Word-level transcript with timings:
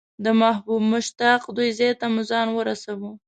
د 0.23 0.25
محبوب 0.41 0.81
مشتاق 0.93 1.41
دوی 1.57 1.69
ځای 1.79 1.91
ته 1.99 2.05
مو 2.13 2.21
ځان 2.29 2.47
ورساوه. 2.51 3.11